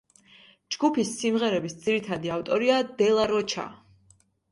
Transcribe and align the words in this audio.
ჯგუფის 0.75 1.09
სიმღერების 1.17 1.75
ძირითადი 1.83 2.31
ავტორია 2.37 2.79
დე 3.03 3.11
ლა 3.19 3.27
როჩა. 3.33 3.67